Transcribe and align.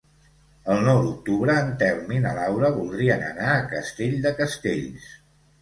El 0.75 0.79
nou 0.87 1.01
d'octubre 1.07 1.57
en 1.65 1.69
Telm 1.83 2.09
i 2.17 2.21
na 2.25 2.31
Laura 2.39 2.71
voldrien 2.79 3.27
anar 3.29 3.53
a 3.59 3.69
Castell 3.75 4.17
de 4.25 4.37
Castells. 4.41 5.07